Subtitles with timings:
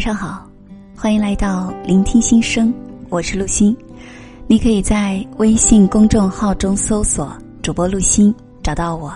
[0.00, 0.48] 晚上好，
[0.96, 2.72] 欢迎来到聆听心声，
[3.10, 3.76] 我是陆欣。
[4.46, 9.12] 你可以在微信公众号中搜索“主播陆欣”，找到我。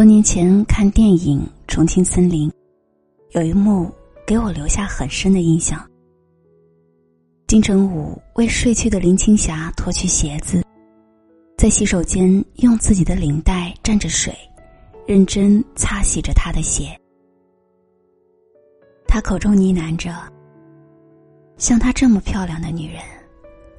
[0.00, 2.48] 多年前看电影《重庆森林》，
[3.32, 3.92] 有一幕
[4.26, 5.78] 给我留下很深的印象。
[7.46, 10.64] 金城武为睡去的林青霞脱去鞋子，
[11.58, 14.34] 在洗手间用自己的领带蘸着水，
[15.06, 16.98] 认真擦洗着她的鞋。
[19.06, 20.16] 他口中呢喃着
[21.60, 23.02] ：“像她这么漂亮的女人，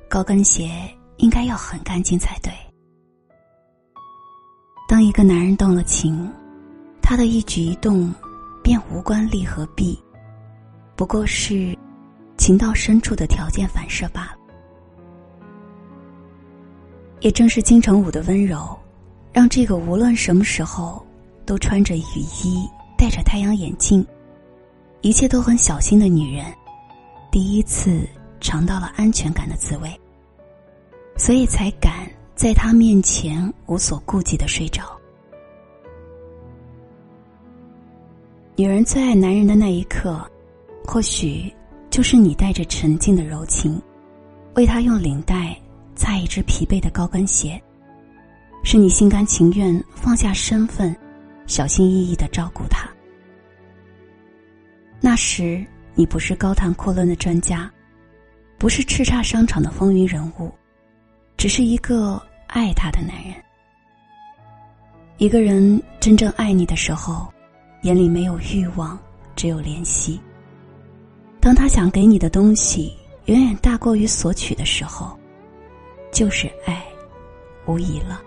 [0.08, 0.69] 高跟鞋
[1.17, 2.53] 应该要很干净才对。”
[5.02, 6.31] 当一个男人动了情，
[7.02, 8.13] 他的一举一动
[8.61, 9.99] 便无关利和弊，
[10.95, 11.75] 不过是
[12.38, 14.38] 情到深处的条件反射罢了。
[17.19, 18.77] 也正是金城武的温柔，
[19.33, 21.03] 让这个无论什么时候
[21.47, 24.05] 都穿着雨衣、戴着太阳眼镜、
[25.02, 26.45] 一切都很小心的女人，
[27.31, 28.07] 第一次
[28.39, 29.99] 尝到了安全感的滋味，
[31.17, 32.07] 所以才敢。
[32.42, 35.00] 在他面前无所顾忌的睡着。
[38.56, 40.28] 女人最爱男人的那一刻，
[40.84, 41.53] 或许
[41.92, 43.80] 就是你带着沉静的柔情，
[44.56, 45.56] 为他用领带
[45.95, 47.62] 擦一只疲惫的高跟鞋，
[48.64, 50.97] 是你心甘情愿放下身份，
[51.45, 52.89] 小心翼翼的照顾他。
[55.00, 57.72] 那时你不是高谈阔论的专家，
[58.58, 60.52] 不是叱咤商场的风云人物，
[61.38, 62.19] 只是一个。
[62.52, 63.34] 爱他的男人，
[65.17, 67.31] 一个人真正爱你的时候，
[67.84, 69.00] 眼里没有欲望，
[69.38, 70.19] 只有怜惜。
[71.39, 72.94] 当他想给你的东西
[73.28, 75.17] 远远大过于索取的时候，
[76.12, 76.84] 就是爱，
[77.66, 78.22] 无疑了。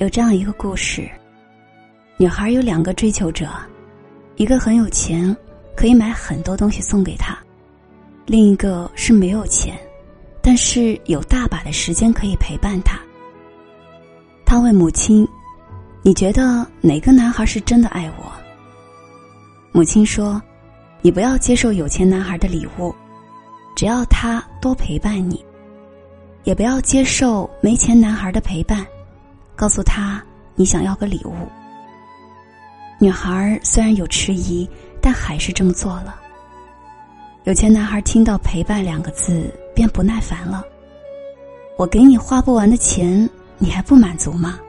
[0.00, 1.08] 有这样一个故事：
[2.16, 3.48] 女孩有两个追求者，
[4.34, 5.34] 一个很有钱，
[5.76, 7.38] 可以买很多东西送给他。
[8.26, 9.78] 另一个是没有钱，
[10.40, 12.98] 但是有大把的时间可以陪伴他。
[14.44, 15.26] 他问母亲
[16.02, 18.32] ：“你觉得哪个男孩是真的爱我？”
[19.72, 20.40] 母亲说
[21.02, 22.94] ：“你不要接受有钱男孩的礼物，
[23.74, 25.36] 只要他多陪伴你；
[26.44, 28.86] 也不要接受没钱男孩的陪伴，
[29.56, 30.22] 告诉他
[30.54, 31.34] 你想要个礼物。”
[33.00, 34.68] 女孩虽然有迟疑，
[35.00, 36.21] 但还是这么做了。
[37.44, 40.64] 有钱男孩听到“陪伴”两个字，便不耐烦了。
[41.76, 44.60] 我给你花不完的钱，你还不满足吗？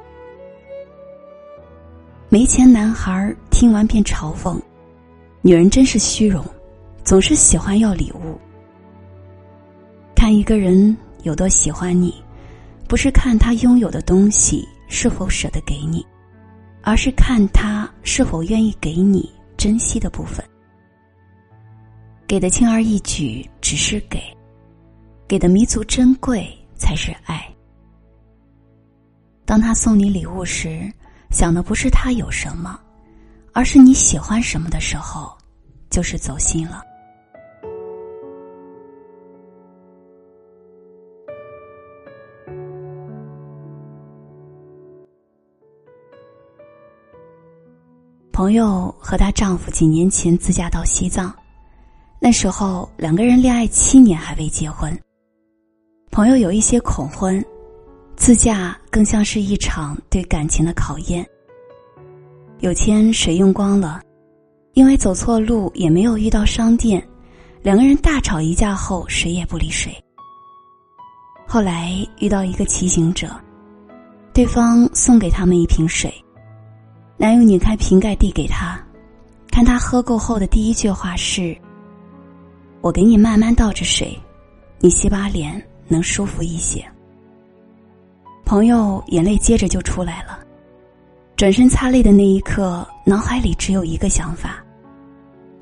[2.30, 4.60] 没钱男孩听完便嘲讽
[5.44, 6.44] ：“女人真是虚荣，
[7.04, 8.40] 总是喜欢要礼物。”
[10.16, 12.12] 看一个人有多喜欢你，
[12.88, 16.04] 不是看他拥有的东西是否舍得给你，
[16.82, 20.44] 而是看他是否愿意给你珍惜的部分。
[22.34, 24.20] 给的轻而易举只是给，
[25.28, 27.48] 给的弥足珍贵才是爱。
[29.46, 30.92] 当他送你礼物时，
[31.30, 32.80] 想的不是他有什么，
[33.52, 35.32] 而是你喜欢什么的时候，
[35.92, 36.82] 就是走心了。
[48.32, 51.32] 朋友和她丈夫几年前自驾到西藏。
[52.26, 54.98] 那时候两个人恋爱七年还未结婚，
[56.10, 57.44] 朋友有一些恐婚，
[58.16, 61.28] 自驾更像是一场对感情的考验。
[62.62, 64.02] 有天水用光了，
[64.72, 67.06] 因为走错路也没有遇到商店，
[67.62, 69.94] 两个人大吵一架后谁也不理谁。
[71.46, 73.36] 后来遇到一个骑行者，
[74.34, 76.10] 对方送给他们一瓶水，
[77.18, 78.82] 男友拧开瓶盖递给他，
[79.52, 81.54] 看他喝够后的第一句话是。
[82.84, 84.14] 我给你慢慢倒着水，
[84.80, 86.86] 你洗把脸能舒服一些。
[88.44, 90.46] 朋友眼泪接着就出来了，
[91.38, 94.62] 转身擦泪的那一刻，脑海里只有一个想法：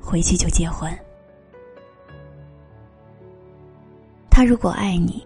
[0.00, 0.92] 回去就结婚。
[4.28, 5.24] 他如果爱你，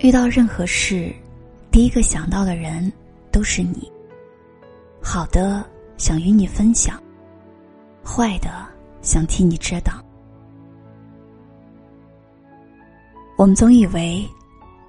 [0.00, 1.10] 遇到任何事，
[1.70, 2.92] 第一个想到的人
[3.32, 3.90] 都是你。
[5.00, 5.64] 好的
[5.96, 7.02] 想与你分享，
[8.04, 8.50] 坏的
[9.00, 10.03] 想替你遮挡。
[13.44, 14.26] 我们总以为，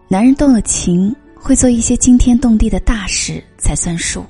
[0.08, 4.26] 男人动了情会做一些惊天动地的大事才算数，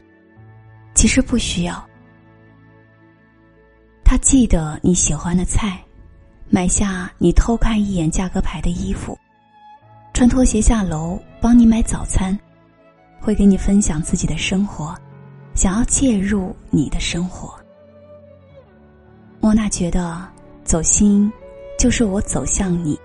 [0.96, 1.88] 其实不需要。
[4.04, 5.80] 他记得你喜欢的菜，
[6.50, 9.16] 买下你偷看一眼价格牌的衣服，
[10.12, 12.36] 穿拖鞋下楼帮你买早餐，
[13.22, 14.96] 会给你分享自己的生活，
[15.54, 17.54] 想要介入你的生活。
[19.40, 20.28] 莫娜觉得
[20.64, 21.32] 走心，
[21.78, 23.00] 就是我走向你，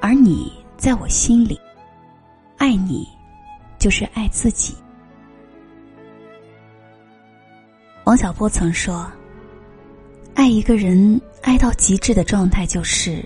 [0.00, 1.60] 而你在我心里。
[2.58, 3.06] 爱你，
[3.78, 4.74] 就是爱自己。
[8.04, 9.06] 王小波曾说
[10.34, 13.22] ：“爱一个人，爱到极致的状态就是，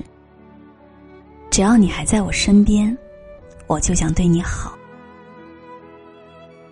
[1.48, 2.96] 只要你还在我身边，
[3.68, 4.76] 我就想对你好。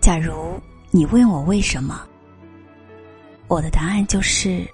[0.01, 0.59] 假如
[0.91, 2.01] 你问我为什么，
[3.47, 4.67] 我的答案就是，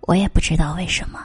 [0.00, 1.20] 我也不知道为什么。”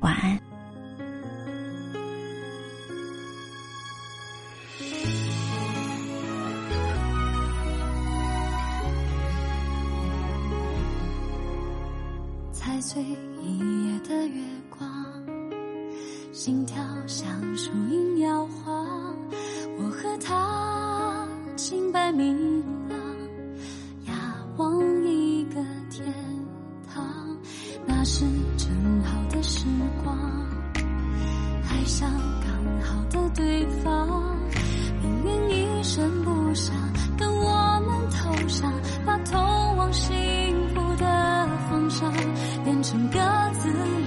[0.00, 0.38] 晚安。
[12.52, 13.02] 踩碎
[13.42, 14.88] 一夜的月光，
[16.32, 19.14] 心跳像树影摇晃。
[19.78, 21.26] 我和他
[21.56, 22.89] 清白明朗
[27.86, 28.24] 那是
[28.56, 29.66] 正好的时
[30.02, 30.16] 光
[31.68, 32.10] 爱上
[32.40, 34.40] 刚好的对方。
[35.02, 36.74] 命运一声不响
[37.16, 38.72] 等我们投降
[39.04, 39.40] 把通
[39.76, 40.12] 往幸
[40.74, 42.12] 福的方向
[42.64, 43.18] 变成各
[43.58, 43.99] 自